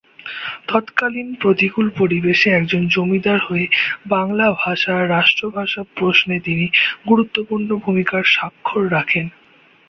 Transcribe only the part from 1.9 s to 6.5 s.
পরিবেশে একজন জমিদার হয়ে বাংলা ভাষা রাষ্ট্রভাষা প্রশ্নে